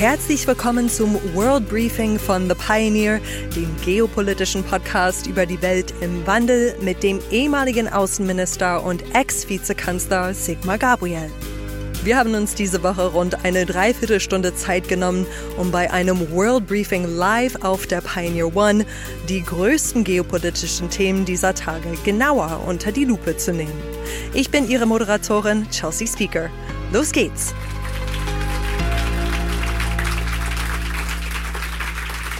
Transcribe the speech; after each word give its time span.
Herzlich 0.00 0.46
willkommen 0.46 0.88
zum 0.88 1.18
World 1.34 1.68
Briefing 1.68 2.18
von 2.18 2.48
The 2.48 2.54
Pioneer, 2.54 3.20
dem 3.54 3.68
geopolitischen 3.84 4.64
Podcast 4.64 5.26
über 5.26 5.44
die 5.44 5.60
Welt 5.60 5.92
im 6.00 6.26
Wandel 6.26 6.74
mit 6.80 7.02
dem 7.02 7.20
ehemaligen 7.30 7.86
Außenminister 7.86 8.82
und 8.82 9.04
Ex-Vizekanzler 9.14 10.32
Sigmar 10.32 10.78
Gabriel. 10.78 11.30
Wir 12.02 12.16
haben 12.16 12.32
uns 12.32 12.54
diese 12.54 12.82
Woche 12.82 13.08
rund 13.08 13.44
eine 13.44 13.66
Dreiviertelstunde 13.66 14.54
Zeit 14.54 14.88
genommen, 14.88 15.26
um 15.58 15.70
bei 15.70 15.90
einem 15.90 16.30
World 16.30 16.66
Briefing 16.66 17.04
live 17.04 17.62
auf 17.62 17.86
der 17.86 18.00
Pioneer 18.00 18.56
One 18.56 18.86
die 19.28 19.42
größten 19.42 20.02
geopolitischen 20.02 20.88
Themen 20.88 21.26
dieser 21.26 21.54
Tage 21.54 21.90
genauer 22.06 22.62
unter 22.66 22.90
die 22.90 23.04
Lupe 23.04 23.36
zu 23.36 23.52
nehmen. 23.52 23.78
Ich 24.32 24.50
bin 24.50 24.66
Ihre 24.66 24.86
Moderatorin 24.86 25.68
Chelsea 25.68 26.06
Speaker. 26.06 26.48
Los 26.90 27.12
geht's! 27.12 27.52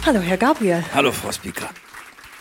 Hallo, 0.03 0.19
Herr 0.19 0.37
Gabriel. 0.37 0.83
Hallo, 0.95 1.11
Frau 1.11 1.31
Speaker. 1.31 1.69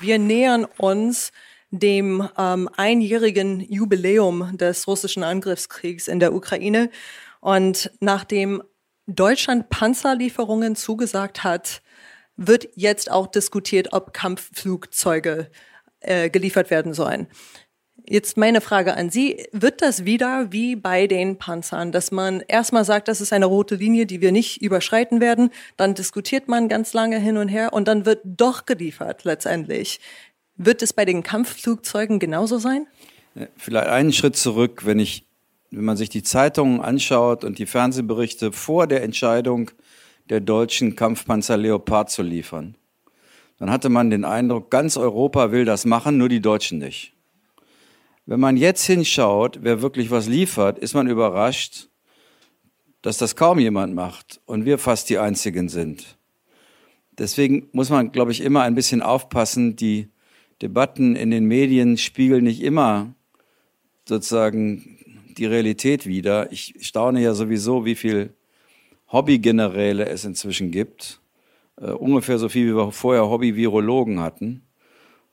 Wir 0.01 0.19
nähern 0.19 0.65
uns 0.79 1.31
dem 1.71 2.27
ähm, 2.39 2.71
einjährigen 2.75 3.61
Jubiläum 3.61 4.57
des 4.57 4.89
russischen 4.89 5.23
Angriffskriegs 5.23 6.09
in 6.09 6.21
der 6.21 6.33
Ukraine. 6.33 6.91
Und 7.41 7.91
nachdem 8.01 8.63
Deutschland 9.07 9.69
Panzerlieferungen 9.69 10.75
zugesagt 10.75 11.45
hat, 11.45 11.83
wird 12.35 12.67
jetzt 12.77 13.11
auch 13.11 13.27
diskutiert, 13.27 13.93
ob 13.93 14.15
Kampfflugzeuge 14.15 15.51
äh, 16.01 16.31
geliefert 16.31 16.71
werden 16.71 16.95
sollen. 16.95 17.29
Jetzt 18.09 18.37
meine 18.37 18.61
Frage 18.61 18.97
an 18.97 19.11
Sie. 19.11 19.47
Wird 19.53 19.83
das 19.83 20.05
wieder 20.05 20.53
wie 20.53 20.77
bei 20.77 21.07
den 21.07 21.39
Panzern, 21.39 21.93
dass 21.93 22.11
man 22.11 22.43
erstmal 22.47 22.85
sagt, 22.85 23.09
das 23.09 23.21
ist 23.21 23.33
eine 23.33 23.47
rote 23.47 23.75
Linie, 23.75 24.07
die 24.07 24.21
wir 24.21 24.33
nicht 24.33 24.63
überschreiten 24.63 25.21
werden, 25.21 25.51
dann 25.77 25.95
diskutiert 25.95 26.49
man 26.49 26.69
ganz 26.69 26.93
lange 26.93 27.19
hin 27.19 27.37
und 27.37 27.49
her 27.49 27.73
und 27.73 27.89
dann 27.89 28.07
wird 28.07 28.21
doch 28.25 28.67
geliefert 28.67 29.25
letztendlich. 29.25 30.01
Wird 30.57 30.83
es 30.83 30.93
bei 30.93 31.05
den 31.05 31.23
Kampfflugzeugen 31.23 32.19
genauso 32.19 32.59
sein? 32.59 32.87
Vielleicht 33.57 33.89
einen 33.89 34.13
Schritt 34.13 34.37
zurück, 34.37 34.85
wenn 34.85 34.99
ich, 34.99 35.27
wenn 35.71 35.85
man 35.85 35.97
sich 35.97 36.09
die 36.09 36.23
Zeitungen 36.23 36.81
anschaut 36.81 37.45
und 37.45 37.59
die 37.59 37.67
Fernsehberichte 37.67 38.53
vor 38.53 38.87
der 38.87 39.03
Entscheidung 39.03 39.71
der 40.29 40.41
deutschen 40.41 40.97
Kampfpanzer 40.97 41.57
Leopard 41.57 42.11
zu 42.11 42.23
liefern, 42.23 42.77
dann 43.59 43.71
hatte 43.71 43.89
man 43.89 44.11
den 44.11 44.25
Eindruck, 44.25 44.71
ganz 44.71 44.97
Europa 44.97 45.53
will 45.53 45.65
das 45.65 45.85
machen, 45.85 46.17
nur 46.17 46.29
die 46.29 46.41
Deutschen 46.41 46.79
nicht. 46.79 47.15
Wenn 48.31 48.39
man 48.39 48.57
jetzt 48.57 48.87
hinschaut, 48.87 49.59
wer 49.63 49.83
wirklich 49.83 50.13
was 50.13 50.29
liefert, 50.29 50.79
ist 50.79 50.95
man 50.95 51.09
überrascht, 51.09 51.89
dass 53.03 53.19
das 53.19 53.35
kaum 53.35 53.59
jemand 53.59 53.93
macht 53.93 54.41
und 54.47 54.65
wir 54.65 54.79
fast 54.79 55.11
die 55.11 55.19
Einzigen 55.19 55.69
sind. 55.69 56.17
Deswegen 57.19 57.67
muss 57.73 57.91
man, 57.91 58.13
glaube 58.13 58.31
ich, 58.31 58.41
immer 58.43 58.63
ein 58.63 58.77
bisschen 58.77 59.03
aufpassen. 59.03 59.75
Die 59.75 60.11
Debatten 60.63 61.17
in 61.17 61.33
den 61.33 61.47
Medien 61.47 61.97
spiegeln 61.97 62.45
nicht 62.45 62.63
immer 62.63 63.17
sozusagen 64.09 65.01
die 65.37 65.47
Realität 65.47 66.07
wider. 66.07 66.53
Ich 66.53 66.77
staune 66.83 67.21
ja 67.23 67.35
sowieso, 67.35 67.85
wie 67.85 67.97
viel 67.97 68.33
Hobbygeneräle 69.11 70.07
es 70.07 70.25
inzwischen 70.25 70.71
gibt. 70.71 71.21
Uh, 71.81 71.97
ungefähr 71.97 72.39
so 72.39 72.49
viel, 72.49 72.69
wie 72.69 72.77
wir 72.77 72.93
vorher 72.93 73.29
Hobby-Virologen 73.29 74.21
hatten. 74.21 74.63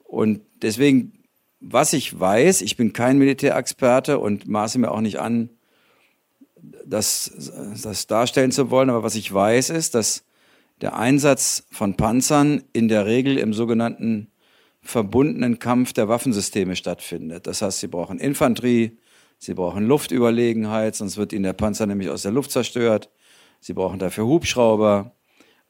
Und 0.03 0.41
deswegen 0.63 1.16
was 1.59 1.93
ich 1.93 2.17
weiß, 2.17 2.61
ich 2.61 2.77
bin 2.77 2.93
kein 2.93 3.17
Militärexperte 3.17 4.19
und 4.19 4.47
maße 4.47 4.79
mir 4.79 4.91
auch 4.91 5.01
nicht 5.01 5.19
an, 5.19 5.49
das, 6.85 7.51
das 7.83 8.07
darstellen 8.07 8.51
zu 8.51 8.69
wollen, 8.69 8.89
aber 8.89 9.03
was 9.03 9.15
ich 9.15 9.31
weiß 9.31 9.69
ist, 9.71 9.95
dass 9.95 10.23
der 10.81 10.95
Einsatz 10.95 11.65
von 11.71 11.95
Panzern 11.95 12.63
in 12.73 12.87
der 12.87 13.05
Regel 13.05 13.37
im 13.37 13.53
sogenannten 13.53 14.27
verbundenen 14.81 15.59
Kampf 15.59 15.93
der 15.93 16.07
Waffensysteme 16.07 16.75
stattfindet. 16.75 17.47
Das 17.47 17.61
heißt, 17.61 17.79
sie 17.79 17.87
brauchen 17.87 18.19
Infanterie, 18.19 18.97
sie 19.37 19.53
brauchen 19.53 19.85
Luftüberlegenheit, 19.85 20.95
sonst 20.95 21.17
wird 21.17 21.33
ihnen 21.33 21.43
der 21.43 21.53
Panzer 21.53 21.87
nämlich 21.87 22.09
aus 22.09 22.21
der 22.21 22.31
Luft 22.31 22.51
zerstört. 22.51 23.09
Sie 23.59 23.73
brauchen 23.73 23.99
dafür 23.99 24.25
Hubschrauber. 24.25 25.11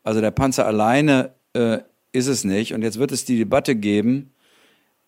Also 0.03 0.21
der 0.21 0.31
Panzer 0.31 0.65
alleine 0.65 1.33
äh, 1.53 1.79
ist 2.11 2.27
es 2.27 2.43
nicht. 2.43 2.73
Und 2.73 2.81
jetzt 2.81 2.99
wird 2.99 3.11
es 3.11 3.25
die 3.25 3.37
Debatte 3.37 3.75
geben, 3.75 4.33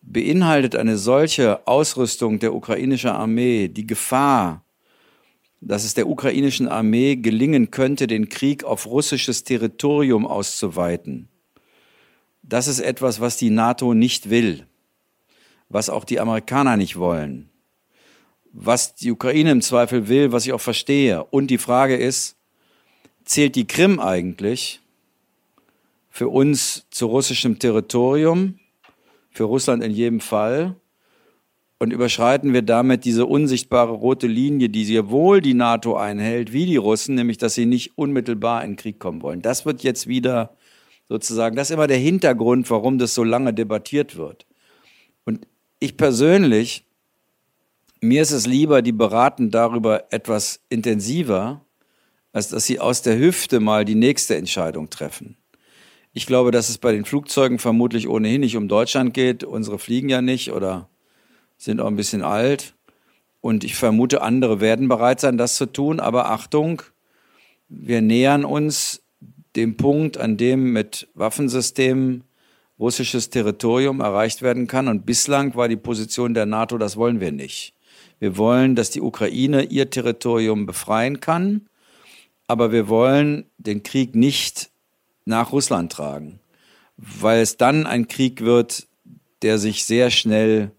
beinhaltet 0.02 0.76
eine 0.76 0.98
solche 0.98 1.68
Ausrüstung 1.68 2.40
der 2.40 2.54
ukrainischen 2.54 3.10
Armee 3.10 3.68
die 3.68 3.88
Gefahr, 3.88 4.64
dass 5.62 5.84
es 5.84 5.94
der 5.94 6.08
ukrainischen 6.08 6.68
Armee 6.68 7.16
gelingen 7.16 7.70
könnte, 7.72 8.08
den 8.08 8.30
Krieg 8.30 8.64
auf 8.64 8.86
russisches 8.86 9.44
Territorium 9.44 10.26
auszuweiten. 10.26 11.28
Das 12.44 12.68
ist 12.68 12.80
etwas, 12.80 13.20
was 13.20 13.38
die 13.38 13.50
NATO 13.50 13.94
nicht 13.94 14.30
will, 14.30 14.66
was 15.68 15.90
auch 15.90 16.06
die 16.06 16.20
Amerikaner 16.20 16.78
nicht 16.78 16.98
wollen, 16.98 17.50
was 18.54 18.96
die 18.96 19.12
Ukraine 19.12 19.52
im 19.52 19.62
Zweifel 19.62 20.08
will, 20.08 20.32
was 20.32 20.46
ich 20.46 20.54
auch 20.54 20.62
verstehe. 20.62 21.24
Und 21.26 21.48
die 21.48 21.58
Frage 21.58 21.96
ist, 21.96 22.38
zählt 23.26 23.56
die 23.56 23.68
Krim 23.68 24.00
eigentlich 24.00 24.80
für 26.10 26.30
uns 26.30 26.88
zu 26.90 27.08
russischem 27.08 27.60
Territorium? 27.60 28.60
Für 29.40 29.46
Russland 29.46 29.82
in 29.86 29.92
jedem 29.92 30.20
Fall. 30.20 30.76
Und 31.80 31.94
überschreiten 31.94 32.52
wir 32.52 32.62
damit 32.62 33.06
diese 33.06 33.26
unsichtbare 33.26 33.94
rote 33.94 34.28
Linie, 34.28 34.68
die 34.68 34.84
sehr 34.84 35.10
wohl 35.12 35.40
die 35.40 35.54
NATO 35.54 35.96
einhält, 35.96 36.52
wie 36.52 36.66
die 36.66 36.76
Russen, 36.76 37.16
nämlich 37.16 37.38
dass 37.38 37.54
sie 37.54 37.66
nicht 37.66 37.98
unmittelbar 37.98 38.66
in 38.66 38.76
Krieg 38.76 39.00
kommen 39.00 39.22
wollen. 39.22 39.42
Das 39.42 39.66
wird 39.66 39.82
jetzt 39.82 40.08
wieder 40.08 40.58
sozusagen, 41.08 41.56
das 41.56 41.70
ist 41.70 41.74
immer 41.74 41.88
der 41.88 42.00
Hintergrund, 42.00 42.70
warum 42.70 42.98
das 42.98 43.14
so 43.14 43.24
lange 43.24 43.54
debattiert 43.54 44.18
wird. 44.18 44.46
Und 45.24 45.48
ich 45.80 45.96
persönlich, 45.96 46.86
mir 48.02 48.22
ist 48.22 48.32
es 48.32 48.46
lieber, 48.46 48.82
die 48.82 48.92
beraten 48.92 49.52
darüber 49.52 50.12
etwas 50.12 50.60
intensiver, 50.68 51.66
als 52.34 52.50
dass 52.50 52.66
sie 52.66 52.82
aus 52.82 53.04
der 53.04 53.18
Hüfte 53.18 53.62
mal 53.62 53.86
die 53.86 53.96
nächste 53.96 54.36
Entscheidung 54.36 54.90
treffen. 54.90 55.38
Ich 56.12 56.26
glaube, 56.26 56.52
dass 56.52 56.70
es 56.70 56.78
bei 56.78 56.92
den 56.92 57.06
Flugzeugen 57.06 57.60
vermutlich 57.60 58.08
ohnehin 58.08 58.42
nicht 58.42 58.58
um 58.58 58.68
Deutschland 58.68 59.14
geht. 59.14 59.44
Unsere 59.44 59.78
fliegen 59.78 60.10
ja 60.10 60.22
nicht 60.22 60.52
oder 60.52 60.90
sind 61.58 61.80
auch 61.80 61.88
ein 61.88 61.96
bisschen 61.96 62.24
alt. 62.24 62.74
Und 63.42 63.64
ich 63.64 63.76
vermute, 63.76 64.22
andere 64.22 64.60
werden 64.60 64.88
bereit 64.88 65.20
sein, 65.20 65.38
das 65.38 65.56
zu 65.56 65.66
tun. 65.68 66.00
Aber 66.00 66.32
Achtung, 66.32 66.82
wir 67.70 68.02
nähern 68.02 68.44
uns 68.44 69.04
dem 69.56 69.78
Punkt, 69.78 70.18
an 70.18 70.38
dem 70.38 70.74
mit 70.74 71.08
Waffensystemen 71.14 72.24
russisches 72.80 73.30
Territorium 73.30 74.00
erreicht 74.00 74.42
werden 74.42 74.68
kann. 74.68 74.88
Und 74.88 75.06
bislang 75.06 75.56
war 75.56 75.68
die 75.68 75.76
Position 75.76 76.34
der 76.34 76.46
NATO, 76.46 76.78
das 76.78 76.98
wollen 76.98 77.20
wir 77.20 77.32
nicht. 77.32 77.74
Wir 78.20 78.38
wollen, 78.38 78.76
dass 78.76 78.90
die 78.90 79.02
Ukraine 79.02 79.64
ihr 79.64 79.90
Territorium 79.90 80.66
befreien 80.66 81.20
kann, 81.20 81.68
aber 82.48 82.72
wir 82.72 82.88
wollen 82.88 83.46
den 83.58 83.84
Krieg 83.84 84.16
nicht 84.16 84.69
nach 85.30 85.54
Russland 85.54 85.92
tragen, 85.92 86.40
weil 86.98 87.42
es 87.42 87.56
dann 87.56 87.86
ein 87.86 88.08
Krieg 88.08 88.42
wird, 88.42 88.88
der 89.42 89.58
sich 89.58 89.86
sehr 89.86 90.12
schnell 90.12 90.72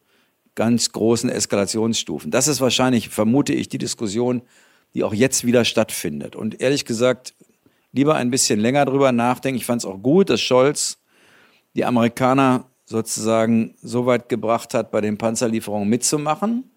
ganz 0.54 0.92
großen 0.92 1.30
Eskalationsstufen. 1.30 2.30
Das 2.30 2.48
ist 2.48 2.60
wahrscheinlich, 2.60 3.08
vermute 3.08 3.54
ich, 3.54 3.70
die 3.70 3.78
Diskussion, 3.78 4.42
die 4.92 5.04
auch 5.04 5.14
jetzt 5.14 5.46
wieder 5.46 5.64
stattfindet. 5.64 6.36
Und 6.36 6.60
ehrlich 6.60 6.84
gesagt, 6.84 7.34
lieber 7.92 8.16
ein 8.16 8.30
bisschen 8.30 8.60
länger 8.60 8.84
drüber 8.84 9.12
nachdenken. 9.12 9.56
Ich 9.56 9.64
fand 9.64 9.80
es 9.80 9.86
auch 9.86 10.02
gut, 10.02 10.28
dass 10.28 10.40
Scholz 10.40 10.98
die 11.74 11.84
Amerikaner 11.84 12.66
sozusagen 12.84 13.76
so 13.80 14.04
weit 14.04 14.28
gebracht 14.28 14.74
hat, 14.74 14.90
bei 14.90 15.00
den 15.00 15.16
Panzerlieferungen 15.16 15.88
mitzumachen 15.88 16.70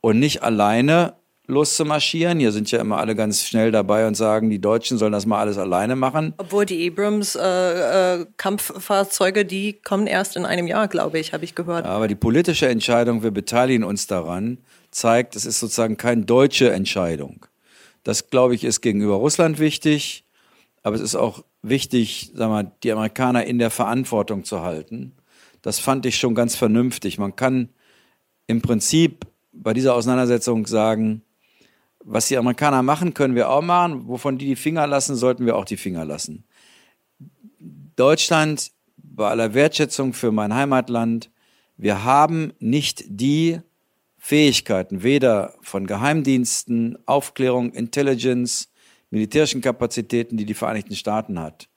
und 0.00 0.18
nicht 0.18 0.42
alleine 0.42 1.17
loszumarschieren. 1.48 2.38
Hier 2.38 2.52
sind 2.52 2.70
ja 2.70 2.78
immer 2.80 2.98
alle 2.98 3.16
ganz 3.16 3.44
schnell 3.44 3.72
dabei 3.72 4.06
und 4.06 4.14
sagen, 4.14 4.50
die 4.50 4.60
Deutschen 4.60 4.98
sollen 4.98 5.12
das 5.12 5.26
mal 5.26 5.40
alles 5.40 5.58
alleine 5.58 5.96
machen. 5.96 6.34
Obwohl 6.36 6.64
die 6.66 6.88
Abrams-Kampffahrzeuge, 6.88 9.40
äh, 9.40 9.42
äh, 9.42 9.46
die 9.46 9.72
kommen 9.72 10.06
erst 10.06 10.36
in 10.36 10.44
einem 10.44 10.68
Jahr, 10.68 10.88
glaube 10.88 11.18
ich, 11.18 11.32
habe 11.32 11.44
ich 11.44 11.54
gehört. 11.54 11.86
Aber 11.86 12.06
die 12.06 12.14
politische 12.14 12.68
Entscheidung, 12.68 13.22
wir 13.22 13.30
beteiligen 13.30 13.82
uns 13.82 14.06
daran, 14.06 14.58
zeigt, 14.90 15.36
es 15.36 15.46
ist 15.46 15.58
sozusagen 15.58 15.96
keine 15.96 16.26
deutsche 16.26 16.70
Entscheidung. 16.70 17.46
Das, 18.04 18.28
glaube 18.30 18.54
ich, 18.54 18.62
ist 18.64 18.82
gegenüber 18.82 19.14
Russland 19.14 19.58
wichtig, 19.58 20.24
aber 20.82 20.96
es 20.96 21.02
ist 21.02 21.16
auch 21.16 21.42
wichtig, 21.62 22.32
sagen 22.34 22.52
wir, 22.52 22.64
die 22.82 22.92
Amerikaner 22.92 23.44
in 23.44 23.58
der 23.58 23.70
Verantwortung 23.70 24.44
zu 24.44 24.60
halten. 24.62 25.12
Das 25.62 25.78
fand 25.78 26.04
ich 26.06 26.18
schon 26.18 26.34
ganz 26.34 26.56
vernünftig. 26.56 27.18
Man 27.18 27.36
kann 27.36 27.68
im 28.46 28.62
Prinzip 28.62 29.26
bei 29.52 29.74
dieser 29.74 29.94
Auseinandersetzung 29.94 30.66
sagen, 30.66 31.22
was 32.08 32.28
die 32.28 32.38
Amerikaner 32.38 32.82
machen, 32.82 33.12
können 33.12 33.34
wir 33.34 33.50
auch 33.50 33.62
machen. 33.62 34.08
Wovon 34.08 34.38
die 34.38 34.46
die 34.46 34.56
Finger 34.56 34.86
lassen, 34.86 35.14
sollten 35.14 35.44
wir 35.46 35.56
auch 35.56 35.64
die 35.64 35.76
Finger 35.76 36.04
lassen. 36.04 36.44
Deutschland, 37.96 38.72
bei 38.96 39.28
aller 39.28 39.52
Wertschätzung 39.54 40.14
für 40.14 40.32
mein 40.32 40.54
Heimatland, 40.54 41.30
wir 41.76 42.04
haben 42.04 42.52
nicht 42.58 43.04
die 43.08 43.60
Fähigkeiten, 44.16 45.02
weder 45.02 45.54
von 45.60 45.86
Geheimdiensten, 45.86 46.98
Aufklärung, 47.06 47.72
Intelligence, 47.72 48.68
militärischen 49.10 49.60
Kapazitäten, 49.60 50.36
die 50.36 50.44
die 50.44 50.54
Vereinigten 50.54 50.96
Staaten 50.96 51.38
hat. 51.38 51.68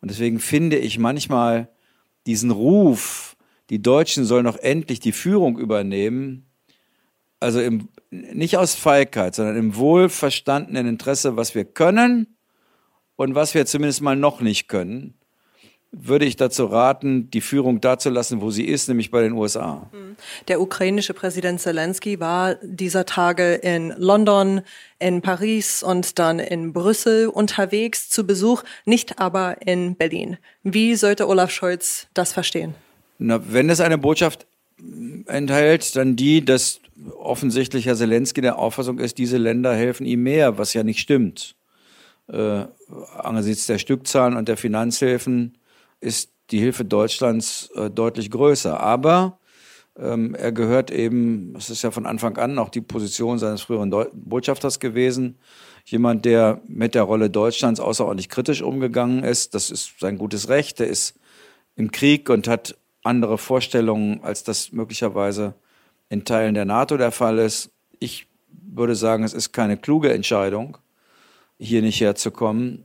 Und 0.00 0.10
deswegen 0.10 0.38
finde 0.38 0.76
ich 0.76 0.98
manchmal 0.98 1.68
diesen 2.26 2.50
Ruf, 2.50 3.36
die 3.70 3.82
Deutschen 3.82 4.24
sollen 4.24 4.44
noch 4.44 4.56
endlich 4.56 5.00
die 5.00 5.12
Führung 5.12 5.58
übernehmen, 5.58 6.47
also 7.40 7.60
im, 7.60 7.88
nicht 8.10 8.56
aus 8.56 8.74
Feigheit, 8.74 9.34
sondern 9.34 9.56
im 9.56 9.76
wohlverstandenen 9.76 10.86
Interesse, 10.86 11.36
was 11.36 11.54
wir 11.54 11.64
können 11.64 12.38
und 13.16 13.34
was 13.34 13.54
wir 13.54 13.66
zumindest 13.66 14.00
mal 14.00 14.16
noch 14.16 14.40
nicht 14.40 14.68
können, 14.68 15.14
würde 15.90 16.26
ich 16.26 16.36
dazu 16.36 16.66
raten, 16.66 17.30
die 17.30 17.40
Führung 17.40 17.80
da 17.80 17.98
zu 17.98 18.10
lassen, 18.10 18.42
wo 18.42 18.50
sie 18.50 18.64
ist, 18.64 18.88
nämlich 18.88 19.10
bei 19.10 19.22
den 19.22 19.32
USA. 19.32 19.88
Der 20.46 20.60
ukrainische 20.60 21.14
Präsident 21.14 21.60
Zelensky 21.60 22.20
war 22.20 22.56
dieser 22.62 23.06
Tage 23.06 23.54
in 23.54 23.94
London, 23.96 24.60
in 24.98 25.22
Paris 25.22 25.82
und 25.82 26.18
dann 26.18 26.40
in 26.40 26.72
Brüssel 26.72 27.28
unterwegs 27.28 28.10
zu 28.10 28.26
Besuch, 28.26 28.64
nicht 28.84 29.18
aber 29.18 29.66
in 29.66 29.96
Berlin. 29.96 30.36
Wie 30.62 30.94
sollte 30.94 31.26
Olaf 31.26 31.50
Scholz 31.50 32.08
das 32.12 32.32
verstehen? 32.32 32.74
Na, 33.18 33.40
wenn 33.50 33.70
es 33.70 33.80
eine 33.80 33.96
Botschaft 33.96 34.46
enthält, 35.26 35.96
dann 35.96 36.16
die, 36.16 36.44
dass 36.44 36.80
offensichtlich 37.18 37.86
Herr 37.86 37.96
Zelensky 37.96 38.40
der 38.40 38.58
Auffassung 38.58 38.98
ist, 38.98 39.18
diese 39.18 39.36
Länder 39.36 39.74
helfen 39.74 40.06
ihm 40.06 40.22
mehr, 40.22 40.58
was 40.58 40.74
ja 40.74 40.82
nicht 40.82 41.00
stimmt. 41.00 41.56
Äh, 42.28 42.64
angesichts 43.16 43.66
der 43.66 43.78
Stückzahlen 43.78 44.36
und 44.36 44.48
der 44.48 44.56
Finanzhilfen 44.56 45.56
ist 46.00 46.30
die 46.50 46.58
Hilfe 46.58 46.84
Deutschlands 46.84 47.70
äh, 47.74 47.90
deutlich 47.90 48.30
größer. 48.30 48.80
Aber 48.80 49.38
ähm, 49.98 50.34
er 50.34 50.52
gehört 50.52 50.90
eben, 50.90 51.54
das 51.54 51.70
ist 51.70 51.82
ja 51.82 51.90
von 51.90 52.06
Anfang 52.06 52.36
an 52.36 52.58
auch 52.58 52.68
die 52.68 52.80
Position 52.80 53.38
seines 53.38 53.62
früheren 53.62 53.90
Deu 53.90 54.06
Botschafters 54.12 54.78
gewesen, 54.78 55.38
jemand, 55.84 56.24
der 56.24 56.60
mit 56.66 56.94
der 56.94 57.02
Rolle 57.02 57.30
Deutschlands 57.30 57.80
außerordentlich 57.80 58.28
kritisch 58.28 58.62
umgegangen 58.62 59.24
ist. 59.24 59.54
Das 59.54 59.70
ist 59.70 59.98
sein 59.98 60.18
gutes 60.18 60.48
Recht. 60.48 60.80
Er 60.80 60.86
ist 60.86 61.18
im 61.76 61.90
Krieg 61.90 62.28
und 62.30 62.46
hat 62.46 62.76
andere 63.08 63.38
Vorstellungen, 63.38 64.22
als 64.22 64.44
das 64.44 64.70
möglicherweise 64.72 65.54
in 66.08 66.24
Teilen 66.24 66.54
der 66.54 66.64
NATO 66.64 66.96
der 66.96 67.10
Fall 67.10 67.38
ist. 67.38 67.70
Ich 67.98 68.28
würde 68.48 68.94
sagen, 68.94 69.24
es 69.24 69.32
ist 69.32 69.52
keine 69.52 69.76
kluge 69.76 70.12
Entscheidung, 70.12 70.78
hier 71.58 71.82
nicht 71.82 72.00
herzukommen. 72.00 72.84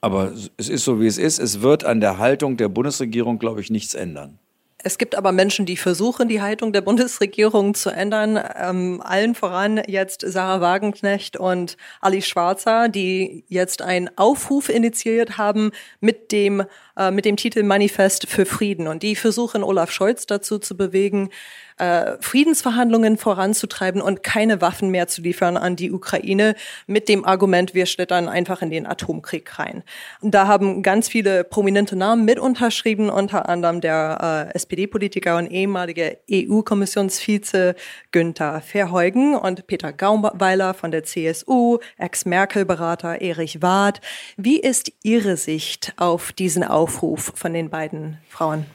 Aber 0.00 0.32
es 0.58 0.68
ist 0.68 0.84
so, 0.84 1.00
wie 1.00 1.06
es 1.06 1.18
ist. 1.18 1.38
Es 1.38 1.62
wird 1.62 1.84
an 1.84 2.00
der 2.00 2.18
Haltung 2.18 2.58
der 2.58 2.68
Bundesregierung, 2.68 3.38
glaube 3.38 3.62
ich, 3.62 3.70
nichts 3.70 3.94
ändern. 3.94 4.38
Es 4.86 4.98
gibt 4.98 5.14
aber 5.14 5.32
Menschen, 5.32 5.64
die 5.64 5.78
versuchen, 5.78 6.28
die 6.28 6.42
Haltung 6.42 6.74
der 6.74 6.82
Bundesregierung 6.82 7.72
zu 7.72 7.88
ändern. 7.88 8.38
Ähm, 8.54 9.00
allen 9.02 9.34
voran 9.34 9.80
jetzt 9.86 10.20
Sarah 10.20 10.60
Wagenknecht 10.60 11.38
und 11.38 11.78
Ali 12.02 12.20
Schwarzer, 12.20 12.90
die 12.90 13.44
jetzt 13.48 13.80
einen 13.80 14.10
Aufruf 14.16 14.68
initiiert 14.68 15.38
haben 15.38 15.70
mit 16.00 16.32
dem, 16.32 16.64
äh, 16.98 17.10
mit 17.10 17.24
dem 17.24 17.36
Titel 17.36 17.62
Manifest 17.62 18.28
für 18.28 18.44
Frieden. 18.44 18.86
Und 18.86 19.02
die 19.02 19.16
versuchen, 19.16 19.64
Olaf 19.64 19.90
Scholz 19.90 20.26
dazu 20.26 20.58
zu 20.58 20.76
bewegen, 20.76 21.30
äh, 21.76 22.16
Friedensverhandlungen 22.20 23.16
voranzutreiben 23.16 24.00
und 24.00 24.22
keine 24.22 24.60
Waffen 24.60 24.90
mehr 24.90 25.08
zu 25.08 25.22
liefern 25.22 25.56
an 25.56 25.74
die 25.74 25.90
Ukraine 25.90 26.54
mit 26.86 27.08
dem 27.08 27.24
Argument, 27.24 27.74
wir 27.74 27.86
schlittern 27.86 28.28
einfach 28.28 28.62
in 28.62 28.70
den 28.70 28.86
Atomkrieg 28.86 29.58
rein. 29.58 29.82
Da 30.22 30.46
haben 30.46 30.82
ganz 30.82 31.08
viele 31.08 31.42
prominente 31.42 31.96
Namen 31.96 32.24
mit 32.24 32.38
unterschrieben, 32.38 33.10
unter 33.10 33.48
anderem 33.48 33.80
der 33.80 34.50
äh, 34.52 34.56
SPD-Politiker 34.74 35.38
und 35.38 35.46
ehemalige 35.46 36.18
EU-Kommissionsvize 36.30 37.76
Günther 38.10 38.60
Verheugen 38.60 39.36
und 39.36 39.68
Peter 39.68 39.92
Gauweiler 39.92 40.74
von 40.74 40.90
der 40.90 41.04
CSU, 41.04 41.78
Ex-Merkel-Berater 41.96 43.20
Erich 43.20 43.62
Ward. 43.62 44.00
Wie 44.36 44.58
ist 44.58 44.92
Ihre 45.04 45.36
Sicht 45.36 45.94
auf 45.96 46.32
diesen 46.32 46.64
Aufruf 46.64 47.32
von 47.36 47.52
den 47.52 47.70
beiden 47.70 48.18
Frauen? 48.28 48.66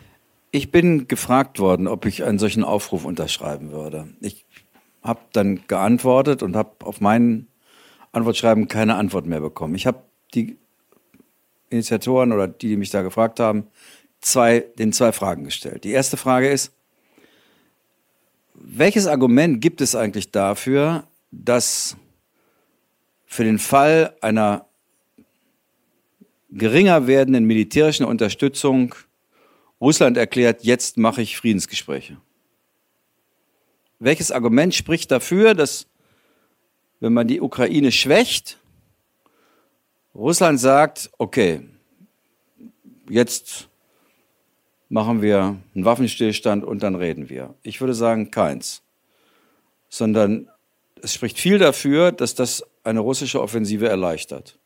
Ich 0.51 0.71
bin 0.71 1.09
gefragt 1.09 1.59
worden, 1.59 1.87
ob 1.87 2.05
ich 2.05 2.23
einen 2.23 2.39
solchen 2.39 2.63
Aufruf 2.63 3.03
unterschreiben 3.03 3.71
würde. 3.71 4.07
Ich 4.21 4.45
habe 5.03 5.19
dann 5.33 5.67
geantwortet 5.67 6.43
und 6.43 6.55
habe 6.55 6.85
auf 6.85 7.01
mein 7.01 7.47
Antwortschreiben 8.13 8.69
keine 8.69 8.95
Antwort 8.95 9.25
mehr 9.25 9.41
bekommen. 9.41 9.75
Ich 9.75 9.85
habe 9.85 10.01
die 10.33 10.57
Initiatoren 11.69 12.31
oder 12.31 12.47
die, 12.47 12.69
die 12.69 12.77
mich 12.77 12.89
da 12.89 13.01
gefragt 13.01 13.39
haben, 13.39 13.67
zwei, 14.21 14.65
den 14.77 14.93
zwei 14.93 15.11
Fragen 15.11 15.43
gestellt. 15.43 15.83
Die 15.83 15.91
erste 15.91 16.17
Frage 16.17 16.49
ist, 16.49 16.71
welches 18.53 19.07
Argument 19.07 19.61
gibt 19.61 19.81
es 19.81 19.95
eigentlich 19.95 20.31
dafür, 20.31 21.07
dass 21.31 21.95
für 23.25 23.43
den 23.43 23.59
Fall 23.59 24.15
einer 24.21 24.65
geringer 26.49 27.07
werdenden 27.07 27.45
militärischen 27.45 28.05
Unterstützung 28.05 28.95
Russland 29.79 30.17
erklärt, 30.17 30.63
jetzt 30.63 30.97
mache 30.97 31.21
ich 31.21 31.37
Friedensgespräche. 31.37 32.17
Welches 33.99 34.31
Argument 34.31 34.73
spricht 34.73 35.11
dafür, 35.11 35.53
dass 35.53 35.87
wenn 36.99 37.13
man 37.13 37.27
die 37.27 37.39
Ukraine 37.39 37.91
schwächt, 37.91 38.57
Russland 40.13 40.59
sagt, 40.59 41.09
okay, 41.17 41.61
jetzt 43.09 43.68
machen 44.89 45.21
wir 45.21 45.57
einen 45.75 45.85
Waffenstillstand 45.85 46.65
und 46.65 46.83
dann 46.83 46.95
reden 46.95 47.29
wir. 47.29 47.55
Ich 47.61 47.79
würde 47.79 47.93
sagen, 47.93 48.31
keins. 48.31 48.81
Sondern 49.87 50.49
es 51.01 51.13
spricht 51.13 51.39
viel 51.39 51.59
dafür, 51.59 52.11
dass 52.11 52.35
das 52.35 52.63
eine 52.83 52.99
russische 52.99 53.41
Offensive 53.41 53.87
erleichtert. 53.87 54.59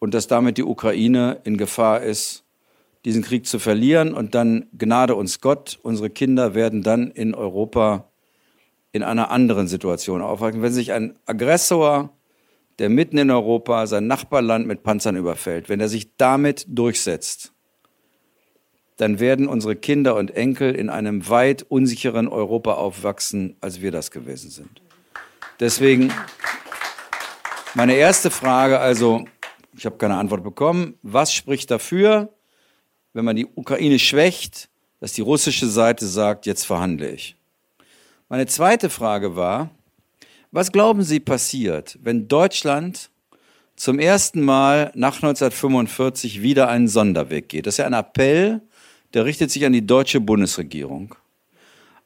Und 0.00 0.12
dass 0.12 0.26
damit 0.26 0.58
die 0.58 0.64
Ukraine 0.64 1.40
in 1.44 1.56
Gefahr 1.56 2.02
ist, 2.02 2.44
diesen 3.04 3.22
Krieg 3.22 3.46
zu 3.46 3.58
verlieren 3.58 4.14
und 4.14 4.34
dann 4.34 4.66
Gnade 4.76 5.14
uns 5.14 5.40
Gott, 5.40 5.78
unsere 5.82 6.10
Kinder 6.10 6.54
werden 6.54 6.82
dann 6.82 7.10
in 7.10 7.34
Europa 7.34 8.10
in 8.92 9.02
einer 9.02 9.30
anderen 9.30 9.68
Situation 9.68 10.22
aufwachen. 10.22 10.62
Wenn 10.62 10.72
sich 10.72 10.92
ein 10.92 11.18
Aggressor, 11.26 12.10
der 12.78 12.88
mitten 12.88 13.18
in 13.18 13.30
Europa 13.30 13.86
sein 13.86 14.06
Nachbarland 14.06 14.66
mit 14.66 14.82
Panzern 14.82 15.16
überfällt, 15.16 15.68
wenn 15.68 15.80
er 15.80 15.88
sich 15.88 16.16
damit 16.16 16.66
durchsetzt, 16.68 17.53
dann 18.96 19.18
werden 19.18 19.48
unsere 19.48 19.76
Kinder 19.76 20.16
und 20.16 20.30
Enkel 20.30 20.74
in 20.74 20.88
einem 20.88 21.28
weit 21.28 21.62
unsicheren 21.62 22.28
Europa 22.28 22.74
aufwachsen, 22.74 23.56
als 23.60 23.80
wir 23.80 23.90
das 23.90 24.10
gewesen 24.10 24.50
sind. 24.50 24.82
Deswegen 25.60 26.12
meine 27.74 27.94
erste 27.94 28.30
Frage, 28.30 28.78
also 28.78 29.24
ich 29.76 29.86
habe 29.86 29.96
keine 29.96 30.16
Antwort 30.16 30.44
bekommen, 30.44 30.98
was 31.02 31.32
spricht 31.34 31.70
dafür, 31.70 32.32
wenn 33.12 33.24
man 33.24 33.36
die 33.36 33.46
Ukraine 33.46 33.98
schwächt, 33.98 34.68
dass 35.00 35.12
die 35.12 35.22
russische 35.22 35.68
Seite 35.68 36.06
sagt, 36.06 36.46
jetzt 36.46 36.64
verhandle 36.64 37.10
ich. 37.10 37.36
Meine 38.28 38.46
zweite 38.46 38.90
Frage 38.90 39.36
war, 39.36 39.70
was 40.50 40.70
glauben 40.72 41.02
Sie 41.02 41.20
passiert, 41.20 41.98
wenn 42.00 42.28
Deutschland 42.28 43.10
zum 43.76 43.98
ersten 43.98 44.40
Mal 44.40 44.92
nach 44.94 45.16
1945 45.16 46.42
wieder 46.42 46.68
einen 46.68 46.88
Sonderweg 46.88 47.48
geht? 47.48 47.66
Das 47.66 47.74
ist 47.74 47.78
ja 47.78 47.86
ein 47.86 47.92
Appell, 47.92 48.60
der 49.14 49.24
richtet 49.24 49.50
sich 49.50 49.64
an 49.64 49.72
die 49.72 49.86
deutsche 49.86 50.20
Bundesregierung. 50.20 51.14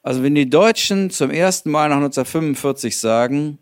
Also 0.03 0.23
wenn 0.23 0.35
die 0.35 0.49
Deutschen 0.49 1.11
zum 1.11 1.31
ersten 1.31 1.71
Mal 1.71 1.89
nach 1.89 1.97
1945 1.97 2.97
sagen, 2.99 3.59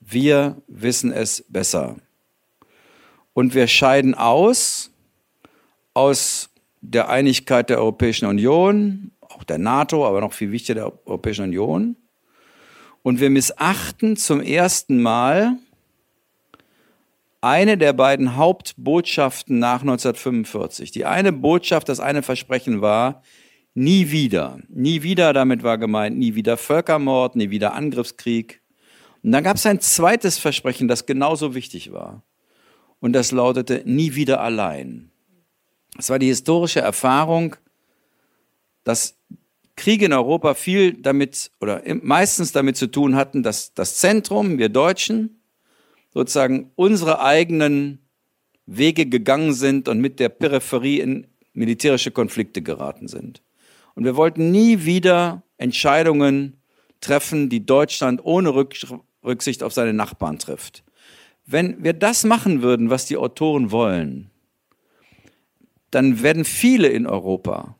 wir 0.00 0.56
wissen 0.68 1.12
es 1.12 1.44
besser 1.48 1.96
und 3.34 3.54
wir 3.54 3.66
scheiden 3.66 4.14
aus 4.14 4.90
aus 5.92 6.50
der 6.80 7.08
Einigkeit 7.08 7.68
der 7.68 7.78
Europäischen 7.78 8.26
Union, 8.26 9.10
auch 9.20 9.44
der 9.44 9.58
NATO, 9.58 10.06
aber 10.06 10.20
noch 10.20 10.32
viel 10.32 10.52
wichtiger 10.52 10.74
der 10.74 11.06
Europäischen 11.06 11.44
Union. 11.44 11.96
Und 13.02 13.20
wir 13.20 13.30
missachten 13.30 14.16
zum 14.16 14.40
ersten 14.40 15.02
Mal 15.02 15.58
eine 17.40 17.78
der 17.78 17.92
beiden 17.92 18.36
Hauptbotschaften 18.36 19.58
nach 19.58 19.80
1945. 19.80 20.90
Die 20.90 21.06
eine 21.06 21.32
Botschaft, 21.32 21.88
das 21.88 22.00
eine 22.00 22.22
Versprechen 22.22 22.80
war, 22.80 23.22
nie 23.74 24.10
wieder. 24.10 24.58
Nie 24.68 25.02
wieder, 25.02 25.32
damit 25.32 25.62
war 25.62 25.78
gemeint, 25.78 26.18
nie 26.18 26.34
wieder 26.34 26.56
Völkermord, 26.56 27.36
nie 27.36 27.50
wieder 27.50 27.74
Angriffskrieg. 27.74 28.60
Und 29.22 29.32
dann 29.32 29.44
gab 29.44 29.56
es 29.56 29.66
ein 29.66 29.80
zweites 29.80 30.38
Versprechen, 30.38 30.88
das 30.88 31.06
genauso 31.06 31.54
wichtig 31.54 31.92
war. 31.92 32.22
Und 33.00 33.14
das 33.14 33.32
lautete, 33.32 33.82
nie 33.86 34.14
wieder 34.14 34.40
allein. 34.40 35.10
Es 35.98 36.10
war 36.10 36.18
die 36.18 36.26
historische 36.26 36.80
Erfahrung, 36.80 37.56
dass 38.84 39.16
Kriege 39.76 40.06
in 40.06 40.12
Europa 40.12 40.54
viel 40.54 40.92
damit 40.94 41.50
oder 41.60 41.82
meistens 42.02 42.52
damit 42.52 42.76
zu 42.76 42.86
tun 42.86 43.16
hatten, 43.16 43.42
dass 43.42 43.72
das 43.72 43.96
Zentrum, 43.96 44.58
wir 44.58 44.68
Deutschen, 44.68 45.39
sozusagen 46.12 46.70
unsere 46.76 47.20
eigenen 47.22 47.98
Wege 48.66 49.06
gegangen 49.06 49.52
sind 49.52 49.88
und 49.88 50.00
mit 50.00 50.20
der 50.20 50.28
Peripherie 50.28 51.00
in 51.00 51.26
militärische 51.52 52.10
Konflikte 52.10 52.62
geraten 52.62 53.08
sind. 53.08 53.42
Und 53.94 54.04
wir 54.04 54.16
wollten 54.16 54.50
nie 54.50 54.84
wieder 54.84 55.42
Entscheidungen 55.56 56.60
treffen, 57.00 57.48
die 57.48 57.66
Deutschland 57.66 58.20
ohne 58.24 58.54
Rücksicht 59.24 59.62
auf 59.62 59.72
seine 59.72 59.92
Nachbarn 59.92 60.38
trifft. 60.38 60.84
Wenn 61.46 61.82
wir 61.82 61.92
das 61.92 62.24
machen 62.24 62.62
würden, 62.62 62.90
was 62.90 63.06
die 63.06 63.16
Autoren 63.16 63.72
wollen, 63.72 64.30
dann 65.90 66.22
werden 66.22 66.44
viele 66.44 66.88
in 66.88 67.06
Europa 67.06 67.76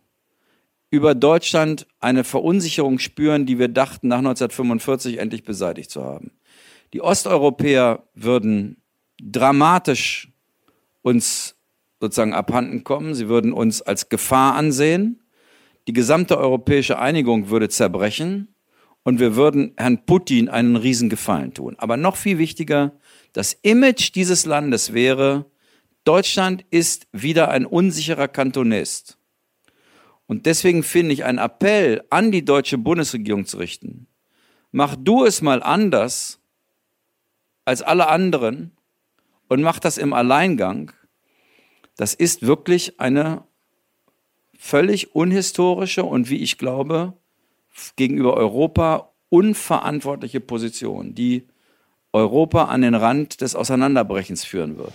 über 0.90 1.14
Deutschland 1.14 1.86
eine 2.00 2.24
Verunsicherung 2.24 2.98
spüren, 2.98 3.46
die 3.46 3.60
wir 3.60 3.68
dachten, 3.68 4.08
nach 4.08 4.18
1945 4.18 5.18
endlich 5.18 5.44
beseitigt 5.44 5.90
zu 5.90 6.02
haben. 6.02 6.32
Die 6.92 7.02
Osteuropäer 7.02 8.04
würden 8.14 8.82
dramatisch 9.22 10.30
uns 11.02 11.56
sozusagen 12.00 12.34
abhanden 12.34 12.84
kommen. 12.84 13.14
Sie 13.14 13.28
würden 13.28 13.52
uns 13.52 13.82
als 13.82 14.08
Gefahr 14.08 14.54
ansehen. 14.54 15.22
Die 15.86 15.92
gesamte 15.92 16.38
europäische 16.38 16.98
Einigung 16.98 17.50
würde 17.50 17.68
zerbrechen 17.68 18.54
und 19.02 19.18
wir 19.18 19.36
würden 19.36 19.72
Herrn 19.76 20.04
Putin 20.04 20.48
einen 20.48 20.76
Riesengefallen 20.76 21.54
tun. 21.54 21.76
Aber 21.78 21.96
noch 21.96 22.16
viel 22.16 22.38
wichtiger, 22.38 22.92
das 23.32 23.52
Image 23.62 24.14
dieses 24.14 24.46
Landes 24.46 24.92
wäre, 24.92 25.46
Deutschland 26.04 26.64
ist 26.70 27.06
wieder 27.12 27.50
ein 27.50 27.66
unsicherer 27.66 28.28
Kantonist. 28.28 29.18
Und 30.26 30.46
deswegen 30.46 30.82
finde 30.82 31.12
ich 31.12 31.24
einen 31.24 31.38
Appell 31.38 32.02
an 32.10 32.30
die 32.30 32.44
deutsche 32.44 32.78
Bundesregierung 32.78 33.46
zu 33.46 33.58
richten. 33.58 34.06
Mach 34.70 34.96
du 34.96 35.24
es 35.24 35.42
mal 35.42 35.62
anders 35.62 36.39
als 37.64 37.82
alle 37.82 38.08
anderen 38.08 38.72
und 39.48 39.62
mach 39.62 39.78
das 39.78 39.98
im 39.98 40.12
Alleingang. 40.12 40.92
Das 41.96 42.14
ist 42.14 42.42
wirklich 42.42 43.00
eine 43.00 43.44
völlig 44.58 45.14
unhistorische 45.14 46.04
und 46.04 46.30
wie 46.30 46.38
ich 46.38 46.58
glaube, 46.58 47.14
gegenüber 47.96 48.34
Europa 48.34 49.12
unverantwortliche 49.28 50.40
Position, 50.40 51.14
die 51.14 51.46
Europa 52.12 52.64
an 52.64 52.82
den 52.82 52.94
Rand 52.94 53.40
des 53.40 53.54
Auseinanderbrechens 53.54 54.44
führen 54.44 54.76
wird. 54.76 54.92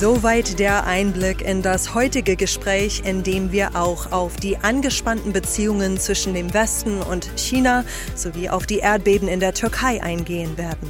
Soweit 0.00 0.60
der 0.60 0.86
Einblick 0.86 1.42
in 1.42 1.60
das 1.60 1.92
heutige 1.92 2.36
Gespräch, 2.36 3.02
in 3.04 3.24
dem 3.24 3.50
wir 3.50 3.74
auch 3.74 4.12
auf 4.12 4.36
die 4.36 4.56
angespannten 4.56 5.32
Beziehungen 5.32 5.98
zwischen 5.98 6.34
dem 6.34 6.54
Westen 6.54 7.02
und 7.02 7.28
China 7.34 7.84
sowie 8.14 8.48
auf 8.48 8.64
die 8.64 8.78
Erdbeben 8.78 9.26
in 9.26 9.40
der 9.40 9.54
Türkei 9.54 10.00
eingehen 10.00 10.56
werden. 10.56 10.88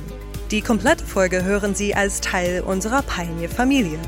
Die 0.51 0.61
komplette 0.61 1.07
Folge 1.07 1.43
hören 1.43 1.75
Sie 1.75 1.95
als 1.95 2.21
Teil 2.21 2.61
unserer 2.61 3.01
Pioneer-Familie. 3.01 3.99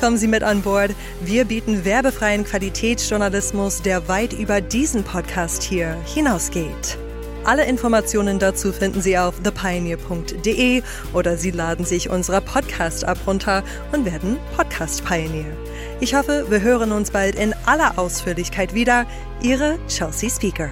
Kommen 0.00 0.16
Sie 0.16 0.28
mit 0.28 0.42
an 0.42 0.62
Bord. 0.62 0.92
Wir 1.20 1.44
bieten 1.44 1.84
werbefreien 1.84 2.44
Qualitätsjournalismus, 2.44 3.82
der 3.82 4.08
weit 4.08 4.32
über 4.32 4.62
diesen 4.62 5.04
Podcast 5.04 5.62
hier 5.62 5.94
hinausgeht. 6.06 6.96
Alle 7.44 7.64
Informationen 7.66 8.38
dazu 8.38 8.72
finden 8.72 9.00
Sie 9.00 9.16
auf 9.16 9.40
thepioneer.de 9.40 10.82
oder 11.12 11.36
Sie 11.36 11.50
laden 11.50 11.84
sich 11.84 12.10
unserer 12.10 12.40
Podcast-App 12.40 13.26
runter 13.26 13.62
und 13.92 14.04
werden 14.04 14.38
Podcast 14.56 15.04
Pioneer. 15.04 15.56
Ich 16.00 16.14
hoffe, 16.14 16.46
wir 16.48 16.60
hören 16.60 16.92
uns 16.92 17.10
bald 17.10 17.36
in 17.36 17.54
aller 17.66 17.98
Ausführlichkeit 17.98 18.74
wieder. 18.74 19.06
Ihre 19.42 19.78
Chelsea 19.88 20.30
Speaker. 20.30 20.70